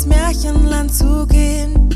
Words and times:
ins 0.00 0.06
Märchenland 0.06 0.94
zu 0.94 1.26
gehen. 1.26 1.90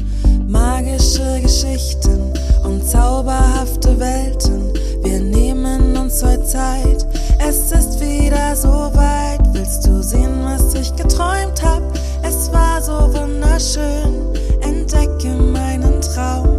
Magische 0.47 1.41
Geschichten 1.41 2.33
und 2.63 2.87
zauberhafte 2.87 3.99
Welten. 3.99 4.73
Wir 5.03 5.21
nehmen 5.21 5.97
uns 5.97 6.23
heute 6.23 6.45
Zeit. 6.45 7.07
Es 7.39 7.73
ist 7.73 8.01
wieder 8.01 8.55
so 8.57 8.69
weit. 8.69 9.41
Willst 9.53 9.87
du 9.87 10.03
sehen, 10.03 10.45
was 10.45 10.75
ich 10.75 10.95
geträumt 10.97 11.63
hab? 11.63 11.83
Es 12.23 12.53
war 12.53 12.83
so 12.83 12.93
wunderschön. 13.15 14.35
Entdecke 14.61 15.29
meinen 15.29 16.01
Traum. 16.03 16.54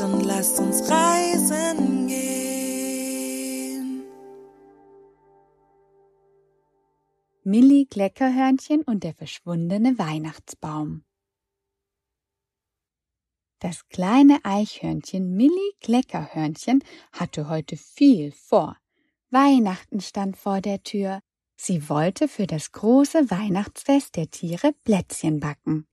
Und 0.00 0.22
lass 0.22 0.60
uns 0.60 0.88
reisen 0.88 2.06
gehen. 2.06 4.04
Milli 7.42 7.86
Kleckerhörnchen 7.86 8.82
und 8.82 9.02
der 9.02 9.12
verschwundene 9.14 9.98
Weihnachtsbaum. 9.98 11.04
Das 13.58 13.88
kleine 13.88 14.38
Eichhörnchen 14.44 15.34
Milli 15.34 15.72
Kleckerhörnchen 15.80 16.84
hatte 17.10 17.48
heute 17.48 17.76
viel 17.76 18.30
vor. 18.30 18.76
Weihnachten 19.30 20.00
stand 20.00 20.36
vor 20.36 20.60
der 20.60 20.84
Tür. 20.84 21.20
Sie 21.56 21.88
wollte 21.88 22.28
für 22.28 22.46
das 22.46 22.70
große 22.70 23.32
Weihnachtsfest 23.32 24.14
der 24.14 24.30
Tiere 24.30 24.72
Plätzchen 24.84 25.40
backen. 25.40 25.88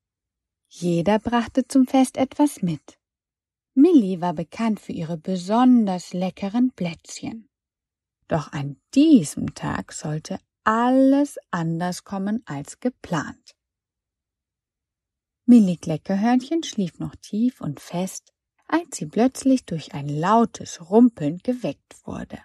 Jeder 0.67 1.17
brachte 1.17 1.67
zum 1.67 1.87
Fest 1.87 2.17
etwas 2.17 2.61
mit. 2.61 2.99
Milli 3.75 4.21
war 4.21 4.33
bekannt 4.33 4.79
für 4.79 4.93
ihre 4.93 5.17
besonders 5.17 6.13
leckeren 6.13 6.71
Plätzchen. 6.71 7.49
Doch 8.29 8.53
an 8.53 8.77
diesem 8.93 9.53
Tag 9.53 9.91
sollte 9.91 10.39
alles 10.63 11.37
anders 11.51 12.05
kommen 12.05 12.41
als 12.45 12.79
geplant. 12.79 13.55
Milli 15.45 15.75
Kleckerhörnchen 15.77 16.63
schlief 16.63 16.99
noch 16.99 17.15
tief 17.17 17.61
und 17.61 17.79
fest, 17.79 18.33
als 18.67 18.97
sie 18.97 19.05
plötzlich 19.05 19.65
durch 19.65 19.93
ein 19.93 20.07
lautes 20.07 20.89
Rumpeln 20.89 21.37
geweckt 21.39 21.95
wurde. 22.05 22.39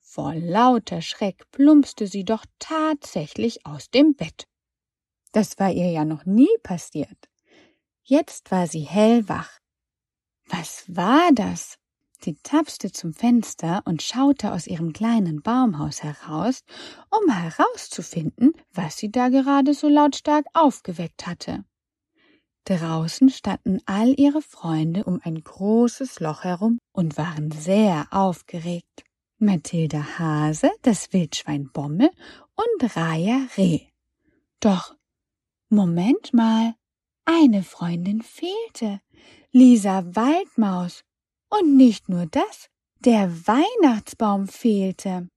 Vor 0.00 0.34
lauter 0.34 1.00
Schreck 1.00 1.50
plumpste 1.52 2.06
sie 2.06 2.24
doch 2.24 2.44
tatsächlich 2.58 3.64
aus 3.64 3.88
dem 3.88 4.14
Bett. 4.14 4.46
Das 5.30 5.58
war 5.58 5.70
ihr 5.70 5.90
ja 5.90 6.04
noch 6.04 6.26
nie 6.26 6.54
passiert. 6.62 7.30
Jetzt 8.02 8.50
war 8.50 8.66
sie 8.66 8.82
hellwach. 8.82 9.61
Was 10.52 10.84
war 10.86 11.30
das? 11.32 11.78
Sie 12.20 12.36
tapste 12.42 12.92
zum 12.92 13.14
Fenster 13.14 13.82
und 13.86 14.02
schaute 14.02 14.52
aus 14.52 14.66
ihrem 14.66 14.92
kleinen 14.92 15.40
Baumhaus 15.42 16.02
heraus, 16.02 16.62
um 17.10 17.32
herauszufinden, 17.32 18.52
was 18.72 18.98
sie 18.98 19.10
da 19.10 19.30
gerade 19.30 19.72
so 19.72 19.88
lautstark 19.88 20.44
aufgeweckt 20.52 21.26
hatte. 21.26 21.64
Draußen 22.66 23.30
standen 23.30 23.80
all 23.86 24.14
ihre 24.20 24.42
Freunde 24.42 25.04
um 25.04 25.20
ein 25.24 25.42
großes 25.42 26.20
Loch 26.20 26.44
herum 26.44 26.78
und 26.92 27.16
waren 27.16 27.50
sehr 27.50 28.06
aufgeregt. 28.10 29.04
Mathilda 29.38 30.18
Hase, 30.18 30.70
das 30.82 31.12
Wildschwein 31.12 31.70
Bommel 31.72 32.10
und 32.54 32.96
Raya 32.96 33.48
Reh. 33.56 33.80
Doch, 34.60 34.94
Moment 35.70 36.32
mal, 36.34 36.74
eine 37.24 37.64
Freundin 37.64 38.22
fehlte, 38.22 39.00
Lisa 39.52 40.04
Waldmaus. 40.14 41.04
Und 41.50 41.76
nicht 41.76 42.08
nur 42.08 42.26
das, 42.26 42.68
der 43.00 43.30
Weihnachtsbaum 43.46 44.48
fehlte. 44.48 45.28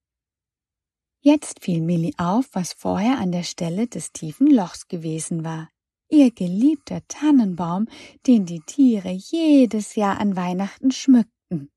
Jetzt 1.20 1.62
fiel 1.62 1.82
Millie 1.82 2.14
auf, 2.18 2.48
was 2.54 2.74
vorher 2.74 3.18
an 3.18 3.32
der 3.32 3.44
Stelle 3.44 3.88
des 3.88 4.12
tiefen 4.14 4.48
Lochs 4.48 4.88
gewesen 4.88 5.44
war 5.44 5.70
ihr 6.10 6.32
geliebter 6.32 7.02
Tannenbaum, 7.08 7.88
den 8.28 8.46
die 8.46 8.62
Tiere 8.62 9.12
jedes 9.12 9.96
Jahr 9.96 10.20
an 10.20 10.36
Weihnachten 10.36 10.92
schmückten. 10.92 11.72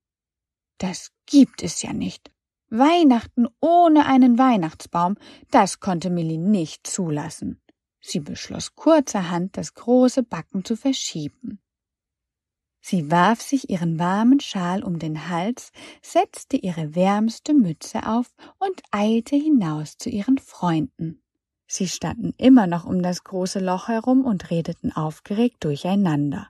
Das 0.77 1.11
gibt 1.25 1.63
es 1.63 1.81
ja 1.81 1.93
nicht. 1.93 2.31
Weihnachten 2.69 3.47
ohne 3.59 4.05
einen 4.05 4.37
Weihnachtsbaum, 4.37 5.17
das 5.49 5.79
konnte 5.79 6.09
Millie 6.09 6.37
nicht 6.37 6.85
zulassen. 6.85 7.61
Sie 7.99 8.19
beschloss 8.19 8.75
kurzerhand, 8.75 9.57
das 9.57 9.73
große 9.73 10.23
Backen 10.23 10.63
zu 10.63 10.75
verschieben. 10.75 11.59
Sie 12.89 13.11
warf 13.11 13.39
sich 13.39 13.69
ihren 13.69 13.99
warmen 13.99 14.39
Schal 14.39 14.83
um 14.83 14.97
den 14.97 15.29
Hals, 15.29 15.71
setzte 16.01 16.57
ihre 16.57 16.95
wärmste 16.95 17.53
Mütze 17.53 18.07
auf 18.07 18.33
und 18.57 18.81
eilte 18.89 19.35
hinaus 19.35 19.99
zu 19.99 20.09
ihren 20.09 20.39
Freunden. 20.39 21.21
Sie 21.67 21.87
standen 21.87 22.33
immer 22.37 22.65
noch 22.65 22.85
um 22.85 23.03
das 23.03 23.23
große 23.23 23.59
Loch 23.59 23.89
herum 23.89 24.25
und 24.25 24.49
redeten 24.49 24.91
aufgeregt 24.91 25.63
durcheinander. 25.63 26.49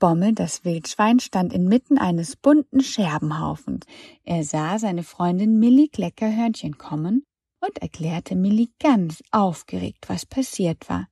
Bommel, 0.00 0.32
das 0.32 0.64
Wildschwein, 0.64 1.20
stand 1.20 1.52
inmitten 1.52 1.98
eines 1.98 2.34
bunten 2.34 2.80
Scherbenhaufens. 2.80 3.84
Er 4.24 4.44
sah 4.44 4.78
seine 4.78 5.02
Freundin 5.02 5.58
Millie 5.58 5.90
Kleckerhörnchen 5.90 6.78
kommen 6.78 7.26
und 7.60 7.76
erklärte 7.82 8.36
Millie 8.36 8.70
ganz 8.80 9.22
aufgeregt, 9.32 10.08
was 10.08 10.24
passiert 10.24 10.88
war. 10.88 11.08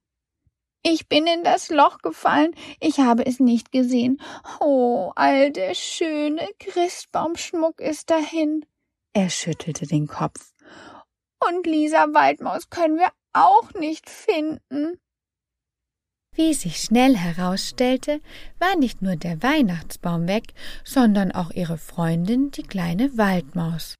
Ich 0.82 1.08
bin 1.08 1.26
in 1.26 1.44
das 1.44 1.68
Loch 1.68 1.98
gefallen, 1.98 2.54
ich 2.80 3.00
habe 3.00 3.26
es 3.26 3.38
nicht 3.38 3.70
gesehen. 3.70 4.20
Oh, 4.60 5.12
all 5.14 5.52
der 5.52 5.74
schöne 5.74 6.48
Christbaumschmuck 6.58 7.80
ist 7.80 8.08
dahin. 8.08 8.64
Er 9.12 9.28
schüttelte 9.28 9.86
den 9.86 10.06
Kopf. 10.06 10.54
Und 11.46 11.66
Lisa 11.66 12.06
Waldmaus 12.14 12.70
können 12.70 12.96
wir 12.96 13.10
auch 13.32 13.74
nicht 13.74 14.08
finden. 14.08 14.98
Wie 16.32 16.54
sich 16.54 16.78
schnell 16.78 17.16
herausstellte, 17.16 18.20
war 18.58 18.76
nicht 18.76 19.02
nur 19.02 19.16
der 19.16 19.42
Weihnachtsbaum 19.42 20.28
weg, 20.28 20.54
sondern 20.84 21.32
auch 21.32 21.50
ihre 21.50 21.76
Freundin, 21.76 22.50
die 22.52 22.62
kleine 22.62 23.18
Waldmaus. 23.18 23.96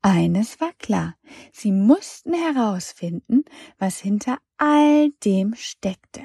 Eines 0.00 0.60
war 0.60 0.72
klar, 0.78 1.16
sie 1.50 1.72
mussten 1.72 2.34
herausfinden, 2.34 3.44
was 3.78 3.98
hinter 3.98 4.38
all 4.66 5.10
dem 5.22 5.54
steckte. 5.54 6.22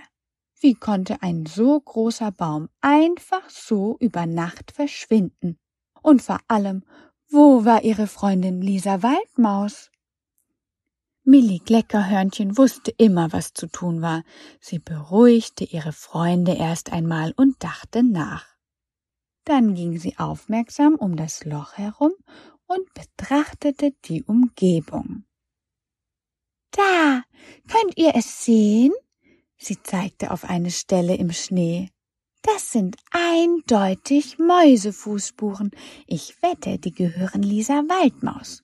Wie 0.61 0.73
konnte 0.73 1.22
ein 1.22 1.45
so 1.45 1.77
großer 1.77 2.31
Baum 2.31 2.69
einfach 2.79 3.50
so 3.50 3.97
über 4.00 4.25
Nacht 4.25 4.72
verschwinden? 4.72 5.59
Und 6.01 6.22
vor 6.22 6.39
allem, 6.47 6.85
wo 7.29 7.66
war 7.66 7.83
ihre 7.83 8.07
Freundin 8.07 8.61
Lisa 8.61 9.03
Waldmaus? 9.03 9.91
Millie 11.23 11.59
Kleckerhörnchen 11.59 12.57
wusste 12.57 12.91
immer, 12.91 13.33
was 13.33 13.53
zu 13.53 13.67
tun 13.67 14.01
war. 14.01 14.23
Sie 14.61 14.79
beruhigte 14.79 15.66
ihre 15.66 15.91
Freunde 15.91 16.53
erst 16.53 16.94
einmal 16.94 17.33
und 17.35 17.61
dachte 17.61 18.03
nach. 18.03 18.45
Dann 19.44 19.75
ging 19.75 20.00
sie 20.00 20.17
aufmerksam 20.17 20.95
um 20.95 21.17
das 21.17 21.44
Loch 21.44 21.73
herum 21.73 22.13
und 22.67 22.85
betrachtete 22.94 23.91
die 24.06 24.23
Umgebung. 24.23 25.25
Da, 26.71 27.24
könnt 27.68 27.98
ihr 27.98 28.13
es 28.16 28.45
sehen? 28.45 28.94
Sie 29.57 29.81
zeigte 29.81 30.31
auf 30.31 30.45
eine 30.45 30.71
Stelle 30.71 31.16
im 31.16 31.31
Schnee. 31.31 31.89
Das 32.42 32.71
sind 32.71 32.95
eindeutig 33.12 34.39
Mäusefußspuren. 34.39 35.71
Ich 36.07 36.42
wette, 36.42 36.80
die 36.80 36.94
gehören 36.94 37.44
Lisa 37.44 37.83
Waldmaus. 37.88 38.63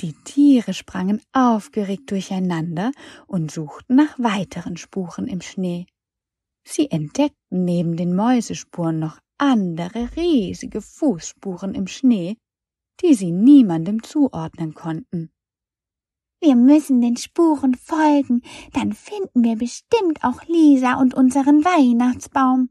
Die 0.00 0.14
Tiere 0.24 0.74
sprangen 0.74 1.20
aufgeregt 1.32 2.10
durcheinander 2.10 2.90
und 3.26 3.50
suchten 3.52 3.96
nach 3.96 4.18
weiteren 4.18 4.76
Spuren 4.76 5.28
im 5.28 5.40
Schnee. 5.40 5.86
Sie 6.64 6.90
entdeckten 6.90 7.64
neben 7.64 7.96
den 7.96 8.16
Mäusespuren 8.16 8.98
noch 8.98 9.20
andere 9.38 10.16
riesige 10.16 10.80
Fußspuren 10.80 11.74
im 11.74 11.86
Schnee, 11.86 12.36
die 13.02 13.14
sie 13.14 13.30
niemandem 13.30 14.02
zuordnen 14.02 14.74
konnten. 14.74 15.30
Wir 16.44 16.56
müssen 16.56 17.00
den 17.00 17.16
Spuren 17.16 17.74
folgen, 17.74 18.42
dann 18.74 18.92
finden 18.92 19.42
wir 19.42 19.56
bestimmt 19.56 20.22
auch 20.22 20.44
Lisa 20.46 21.00
und 21.00 21.14
unseren 21.14 21.64
Weihnachtsbaum, 21.64 22.68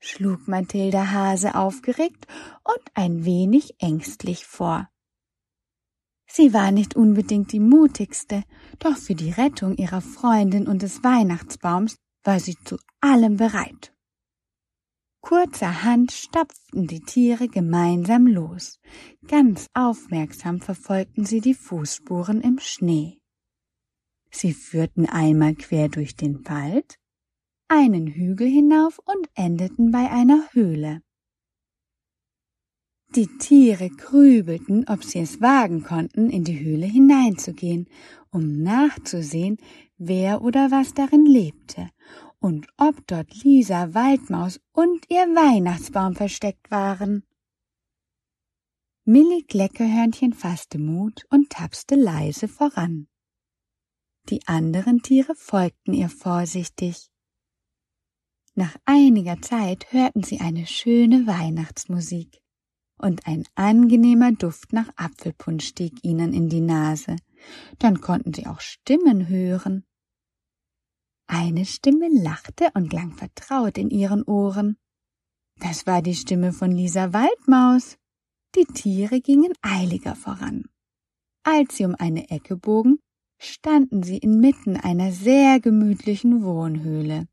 schlug 0.00 0.48
Mathilda 0.48 1.12
Hase 1.12 1.54
aufgeregt 1.54 2.26
und 2.64 2.82
ein 2.94 3.24
wenig 3.24 3.76
ängstlich 3.78 4.44
vor. 4.44 4.88
Sie 6.26 6.52
war 6.52 6.72
nicht 6.72 6.96
unbedingt 6.96 7.52
die 7.52 7.60
mutigste, 7.60 8.42
doch 8.80 8.96
für 8.96 9.14
die 9.14 9.30
Rettung 9.30 9.76
ihrer 9.76 10.00
Freundin 10.00 10.66
und 10.66 10.82
des 10.82 11.04
Weihnachtsbaums 11.04 11.94
war 12.24 12.40
sie 12.40 12.56
zu 12.64 12.76
allem 13.00 13.36
bereit. 13.36 13.93
Kurzerhand 15.24 16.12
stapften 16.12 16.86
die 16.86 17.00
Tiere 17.00 17.48
gemeinsam 17.48 18.26
los. 18.26 18.78
Ganz 19.26 19.70
aufmerksam 19.72 20.60
verfolgten 20.60 21.24
sie 21.24 21.40
die 21.40 21.54
Fußspuren 21.54 22.42
im 22.42 22.58
Schnee. 22.58 23.22
Sie 24.30 24.52
führten 24.52 25.06
einmal 25.06 25.54
quer 25.54 25.88
durch 25.88 26.14
den 26.14 26.46
Wald, 26.46 26.98
einen 27.68 28.06
Hügel 28.06 28.48
hinauf 28.48 28.98
und 28.98 29.30
endeten 29.34 29.90
bei 29.90 30.10
einer 30.10 30.46
Höhle. 30.52 31.00
Die 33.16 33.28
Tiere 33.38 33.88
grübelten, 33.88 34.86
ob 34.88 35.04
sie 35.04 35.20
es 35.20 35.40
wagen 35.40 35.84
konnten, 35.84 36.28
in 36.28 36.44
die 36.44 36.60
Höhle 36.60 36.84
hineinzugehen, 36.84 37.88
um 38.30 38.62
nachzusehen, 38.62 39.56
wer 39.96 40.42
oder 40.42 40.70
was 40.70 40.92
darin 40.92 41.24
lebte, 41.24 41.88
und 42.44 42.68
ob 42.76 43.06
dort 43.06 43.42
Lisa 43.42 43.94
Waldmaus 43.94 44.60
und 44.72 45.10
ihr 45.10 45.26
Weihnachtsbaum 45.34 46.14
versteckt 46.14 46.70
waren. 46.70 47.24
Millie 49.06 49.44
Kleckerhörnchen 49.44 50.34
fasste 50.34 50.78
Mut 50.78 51.24
und 51.30 51.48
tapste 51.48 51.94
leise 51.94 52.46
voran. 52.46 53.08
Die 54.28 54.46
anderen 54.46 55.00
Tiere 55.00 55.34
folgten 55.34 55.94
ihr 55.94 56.10
vorsichtig. 56.10 57.10
Nach 58.54 58.76
einiger 58.84 59.40
Zeit 59.40 59.90
hörten 59.90 60.22
sie 60.22 60.40
eine 60.40 60.66
schöne 60.66 61.26
Weihnachtsmusik, 61.26 62.42
und 62.98 63.26
ein 63.26 63.44
angenehmer 63.54 64.32
Duft 64.32 64.74
nach 64.74 64.90
Apfelpunsch 64.96 65.66
stieg 65.66 66.04
ihnen 66.04 66.34
in 66.34 66.50
die 66.50 66.60
Nase. 66.60 67.16
Dann 67.78 68.02
konnten 68.02 68.34
sie 68.34 68.46
auch 68.46 68.60
Stimmen 68.60 69.28
hören. 69.28 69.86
Eine 71.26 71.64
Stimme 71.64 72.08
lachte 72.10 72.70
und 72.74 72.90
klang 72.90 73.12
vertraut 73.12 73.78
in 73.78 73.90
ihren 73.90 74.22
Ohren. 74.24 74.76
Das 75.60 75.86
war 75.86 76.02
die 76.02 76.14
Stimme 76.14 76.52
von 76.52 76.70
Lisa 76.70 77.12
Waldmaus. 77.12 77.96
Die 78.54 78.66
Tiere 78.66 79.20
gingen 79.20 79.52
eiliger 79.62 80.14
voran. 80.14 80.64
Als 81.44 81.76
sie 81.76 81.84
um 81.84 81.94
eine 81.94 82.30
Ecke 82.30 82.56
bogen, 82.56 82.98
standen 83.40 84.02
sie 84.02 84.18
inmitten 84.18 84.76
einer 84.76 85.12
sehr 85.12 85.60
gemütlichen 85.60 86.42
Wohnhöhle. 86.42 87.26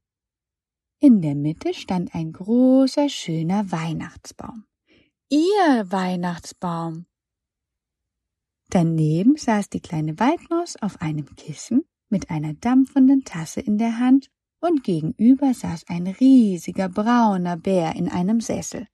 In 0.99 1.21
der 1.21 1.35
Mitte 1.35 1.73
stand 1.73 2.13
ein 2.13 2.31
großer, 2.31 3.09
schöner 3.09 3.71
Weihnachtsbaum. 3.71 4.65
Ihr 5.29 5.85
Weihnachtsbaum. 5.91 7.05
Daneben 8.69 9.35
saß 9.35 9.69
die 9.69 9.81
kleine 9.81 10.19
Waldmaus 10.19 10.75
auf 10.77 11.01
einem 11.01 11.35
Kissen 11.35 11.83
mit 12.11 12.29
einer 12.29 12.53
dampfenden 12.53 13.23
Tasse 13.23 13.61
in 13.61 13.77
der 13.77 13.99
Hand 13.99 14.29
und 14.59 14.83
gegenüber 14.83 15.53
saß 15.53 15.85
ein 15.87 16.07
riesiger 16.07 16.89
brauner 16.89 17.57
Bär 17.57 17.95
in 17.95 18.09
einem 18.09 18.41
Sessel. 18.41 18.87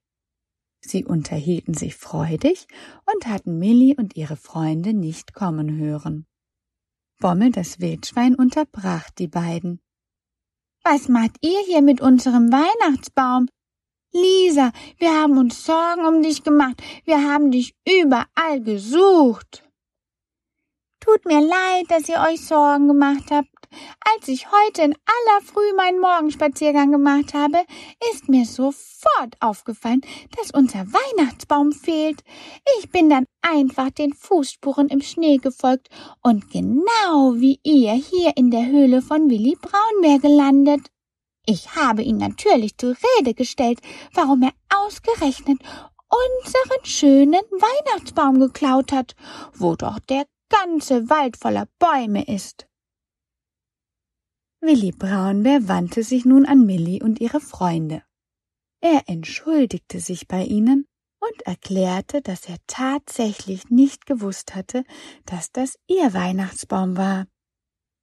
Sie 0.80 1.04
unterhielten 1.04 1.74
sich 1.74 1.96
freudig 1.96 2.66
und 3.12 3.26
hatten 3.26 3.58
Millie 3.58 3.96
und 3.96 4.16
ihre 4.16 4.36
Freunde 4.36 4.94
nicht 4.94 5.34
kommen 5.34 5.76
hören. 5.76 6.26
Bommel 7.20 7.50
das 7.50 7.80
Wildschwein 7.80 8.34
unterbrach 8.34 9.10
die 9.10 9.26
beiden. 9.26 9.80
Was 10.84 11.08
macht 11.08 11.36
ihr 11.42 11.60
hier 11.66 11.82
mit 11.82 12.00
unserem 12.00 12.50
Weihnachtsbaum? 12.52 13.48
Lisa, 14.12 14.72
wir 14.96 15.10
haben 15.20 15.36
uns 15.36 15.64
Sorgen 15.64 16.06
um 16.06 16.22
dich 16.22 16.42
gemacht. 16.42 16.82
Wir 17.04 17.28
haben 17.28 17.50
dich 17.50 17.74
überall 17.86 18.62
gesucht. 18.62 19.67
Tut 21.10 21.24
mir 21.24 21.40
leid, 21.40 21.86
dass 21.88 22.06
ihr 22.10 22.20
euch 22.20 22.44
Sorgen 22.44 22.86
gemacht 22.86 23.30
habt. 23.30 23.48
Als 24.14 24.28
ich 24.28 24.46
heute 24.52 24.82
in 24.82 24.92
aller 24.92 25.40
Früh 25.42 25.74
meinen 25.74 26.00
Morgenspaziergang 26.00 26.92
gemacht 26.92 27.32
habe, 27.32 27.64
ist 28.12 28.28
mir 28.28 28.44
sofort 28.44 29.34
aufgefallen, 29.40 30.02
dass 30.36 30.50
unser 30.50 30.80
Weihnachtsbaum 30.80 31.72
fehlt. 31.72 32.22
Ich 32.78 32.90
bin 32.90 33.08
dann 33.08 33.24
einfach 33.40 33.88
den 33.88 34.12
Fußspuren 34.12 34.88
im 34.88 35.00
Schnee 35.00 35.38
gefolgt 35.38 35.88
und 36.22 36.50
genau 36.50 37.36
wie 37.36 37.58
ihr 37.62 37.94
hier 37.94 38.36
in 38.36 38.50
der 38.50 38.66
Höhle 38.66 39.00
von 39.00 39.30
Willi 39.30 39.56
Braunbär 39.58 40.18
gelandet. 40.18 40.90
Ich 41.46 41.74
habe 41.74 42.02
ihn 42.02 42.18
natürlich 42.18 42.76
zur 42.76 42.94
Rede 43.16 43.32
gestellt, 43.32 43.80
warum 44.12 44.42
er 44.42 44.52
ausgerechnet 44.74 45.58
unseren 46.10 46.84
schönen 46.84 47.44
Weihnachtsbaum 47.50 48.40
geklaut 48.40 48.92
hat, 48.92 49.14
wo 49.54 49.74
doch 49.74 50.00
der 50.00 50.26
ganze 50.48 51.08
Wald 51.08 51.36
voller 51.36 51.68
Bäume 51.78 52.24
ist. 52.26 52.66
Willi 54.60 54.90
Braunbär 54.90 55.68
wandte 55.68 56.02
sich 56.02 56.24
nun 56.24 56.44
an 56.44 56.66
Millie 56.66 57.02
und 57.02 57.20
ihre 57.20 57.40
Freunde. 57.40 58.02
Er 58.80 59.02
entschuldigte 59.06 60.00
sich 60.00 60.28
bei 60.28 60.44
ihnen 60.44 60.86
und 61.20 61.42
erklärte, 61.42 62.22
dass 62.22 62.48
er 62.48 62.58
tatsächlich 62.66 63.70
nicht 63.70 64.06
gewusst 64.06 64.54
hatte, 64.54 64.84
dass 65.26 65.52
das 65.52 65.78
ihr 65.86 66.12
Weihnachtsbaum 66.12 66.96
war. 66.96 67.26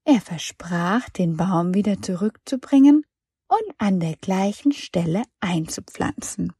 Er 0.05 0.21
versprach, 0.21 1.09
den 1.09 1.35
Baum 1.35 1.73
wieder 1.73 2.01
zurückzubringen 2.01 3.05
und 3.47 3.75
an 3.77 3.99
der 3.99 4.15
gleichen 4.17 4.71
Stelle 4.71 5.23
einzupflanzen. 5.39 6.53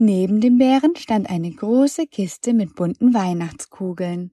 Neben 0.00 0.40
dem 0.40 0.58
Bären 0.58 0.94
stand 0.94 1.28
eine 1.28 1.50
große 1.50 2.06
Kiste 2.06 2.54
mit 2.54 2.76
bunten 2.76 3.14
Weihnachtskugeln. 3.14 4.30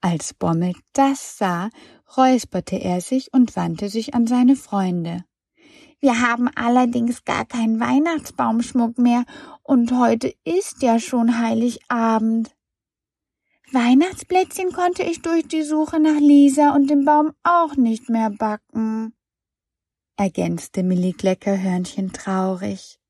Als 0.00 0.32
Bommel 0.32 0.72
das 0.94 1.36
sah, 1.36 1.68
räusperte 2.16 2.76
er 2.76 3.02
sich 3.02 3.32
und 3.34 3.54
wandte 3.54 3.90
sich 3.90 4.14
an 4.14 4.26
seine 4.26 4.56
Freunde. 4.56 5.24
Wir 6.00 6.22
haben 6.22 6.48
allerdings 6.56 7.24
gar 7.24 7.44
keinen 7.44 7.78
Weihnachtsbaumschmuck 7.80 8.96
mehr, 8.96 9.24
und 9.62 9.92
heute 9.92 10.34
ist 10.42 10.82
ja 10.82 10.98
schon 10.98 11.38
Heiligabend. 11.38 12.56
Weihnachtsplätzchen 13.72 14.72
konnte 14.72 15.02
ich 15.02 15.20
durch 15.20 15.46
die 15.46 15.62
Suche 15.62 16.00
nach 16.00 16.18
Lisa 16.18 16.74
und 16.74 16.88
dem 16.88 17.04
Baum 17.04 17.32
auch 17.42 17.76
nicht 17.76 18.08
mehr 18.08 18.30
backen, 18.30 19.14
ergänzte 20.16 20.82
Millie 20.82 21.12
Kleckerhörnchen 21.12 22.12
traurig. 22.12 23.01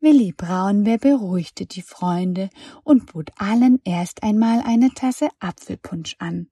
Willi 0.00 0.32
Braunbär 0.32 0.98
beruhigte 0.98 1.66
die 1.66 1.82
Freunde 1.82 2.50
und 2.84 3.12
bot 3.12 3.30
allen 3.36 3.80
erst 3.84 4.22
einmal 4.22 4.60
eine 4.60 4.90
Tasse 4.90 5.28
Apfelpunsch 5.40 6.14
an. 6.18 6.48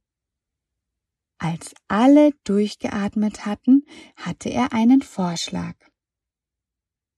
Als 1.38 1.74
alle 1.86 2.32
durchgeatmet 2.44 3.46
hatten, 3.46 3.84
hatte 4.16 4.48
er 4.48 4.72
einen 4.72 5.02
Vorschlag. 5.02 5.74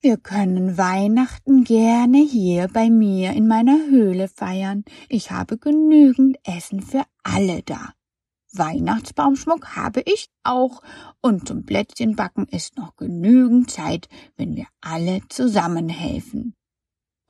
Wir 0.01 0.17
können 0.17 0.77
Weihnachten 0.77 1.65
gerne 1.65 2.19
hier 2.19 2.69
bei 2.69 2.91
mir 2.91 3.33
in 3.33 3.49
meiner 3.49 3.89
Höhle 3.89 4.29
feiern. 4.29 4.85
Ich 5.09 5.31
habe 5.31 5.59
genügend 5.59 6.39
Essen 6.45 6.83
für 6.83 7.05
alle 7.23 7.63
da. 7.63 7.95
Weihnachtsbaumschmuck 8.53 9.77
habe 9.77 10.01
ich 10.01 10.29
auch, 10.43 10.83
und 11.21 11.47
zum 11.47 11.65
Plätzchenbacken 11.65 12.47
ist 12.47 12.77
noch 12.77 12.97
genügend 12.97 13.71
Zeit, 13.71 14.09
wenn 14.37 14.57
wir 14.57 14.67
alle 14.81 15.21
zusammenhelfen. 15.29 16.55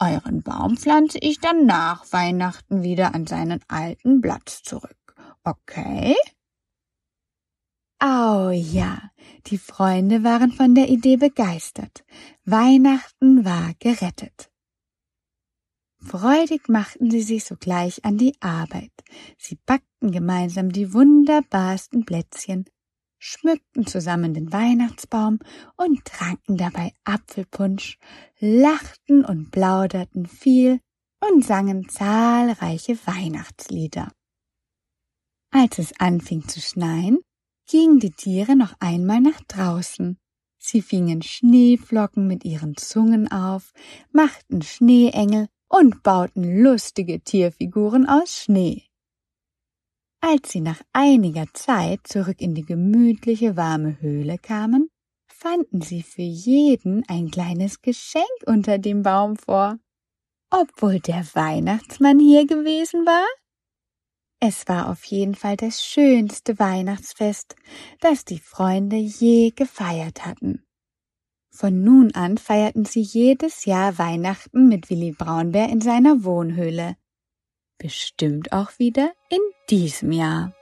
Euren 0.00 0.42
Baum 0.42 0.76
pflanze 0.76 1.18
ich 1.18 1.40
dann 1.40 1.66
nach 1.66 2.12
Weihnachten 2.12 2.82
wieder 2.82 3.14
an 3.14 3.26
seinen 3.26 3.60
alten 3.66 4.20
Platz 4.20 4.62
zurück. 4.62 5.14
Okay? 5.42 6.14
Oh 8.00 8.50
ja, 8.52 9.10
die 9.46 9.58
Freunde 9.58 10.22
waren 10.22 10.52
von 10.52 10.76
der 10.76 10.88
Idee 10.88 11.16
begeistert. 11.16 12.04
Weihnachten 12.44 13.44
war 13.44 13.72
gerettet. 13.80 14.50
Freudig 16.00 16.69
machten 16.69 17.11
sie 17.11 17.23
sich 17.23 17.45
sogleich 17.45 18.05
an 18.05 18.19
die 18.19 18.35
Arbeit. 18.40 18.93
Sie 19.37 19.59
backten 19.67 20.12
gemeinsam 20.12 20.71
die 20.71 20.93
wunderbarsten 20.93 22.05
Plätzchen, 22.05 22.64
schmückten 23.19 23.87
zusammen 23.87 24.33
den 24.33 24.52
Weihnachtsbaum 24.52 25.40
und 25.76 26.05
tranken 26.05 26.57
dabei 26.57 26.93
Apfelpunsch, 27.05 27.99
lachten 28.38 29.25
und 29.25 29.50
plauderten 29.50 30.26
viel 30.26 30.81
und 31.21 31.45
sangen 31.45 31.88
zahlreiche 31.88 32.97
Weihnachtslieder. 33.07 34.12
Als 35.50 35.78
es 35.78 35.99
anfing 35.99 36.47
zu 36.47 36.61
schneien, 36.61 37.19
gingen 37.69 37.99
die 37.99 38.12
Tiere 38.12 38.55
noch 38.55 38.75
einmal 38.81 39.21
nach 39.21 39.40
draußen. 39.49 40.19
Sie 40.59 40.83
fingen 40.83 41.23
Schneeflocken 41.23 42.26
mit 42.26 42.45
ihren 42.45 42.76
Zungen 42.76 43.31
auf, 43.31 43.73
machten 44.12 44.62
Schneeengel 44.62 45.49
und 45.68 46.02
bauten 46.02 46.62
lustige 46.62 47.20
Tierfiguren 47.20 48.08
aus 48.08 48.42
Schnee. 48.42 48.84
Als 50.20 50.50
sie 50.50 50.60
nach 50.60 50.80
einiger 50.92 51.46
Zeit 51.54 52.00
zurück 52.04 52.40
in 52.40 52.54
die 52.54 52.64
gemütliche 52.64 53.56
warme 53.56 54.00
Höhle 54.00 54.38
kamen, 54.38 54.88
fanden 55.28 55.80
sie 55.80 56.02
für 56.02 56.22
jeden 56.22 57.04
ein 57.08 57.30
kleines 57.30 57.80
Geschenk 57.80 58.26
unter 58.46 58.78
dem 58.78 59.02
Baum 59.02 59.37
vor. 59.37 59.78
Obwohl 60.50 60.98
der 60.98 61.25
Weihnachtsmann 61.34 62.18
hier 62.18 62.46
gewesen 62.46 63.06
war? 63.06 63.26
Es 64.40 64.66
war 64.68 64.88
auf 64.88 65.04
jeden 65.04 65.34
Fall 65.34 65.56
das 65.56 65.84
schönste 65.84 66.58
Weihnachtsfest, 66.58 67.56
das 68.00 68.25
die 68.25 68.38
Freunde 68.38 68.96
je 68.96 69.50
gefeiert 69.50 70.25
hatten. 70.25 70.64
Von 71.50 71.83
nun 71.83 72.14
an 72.14 72.38
feierten 72.38 72.85
sie 72.85 73.00
jedes 73.00 73.64
Jahr 73.64 73.99
Weihnachten 73.99 74.69
mit 74.69 74.90
Willi 74.90 75.12
Braunbär 75.12 75.69
in 75.69 75.81
seiner 75.81 76.25
Wohnhöhle. 76.25 76.97
Bestimmt 77.78 78.52
auch 78.52 78.78
wieder 78.78 79.12
in 79.31 79.40
diesem 79.71 80.12
Jahr. 80.12 80.52